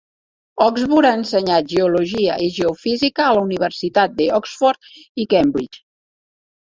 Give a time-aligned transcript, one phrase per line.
[0.67, 4.89] Oxburgh ha ensenyat geologia i geofísica a les universitats d'Oxford
[5.25, 5.81] i Cambridge.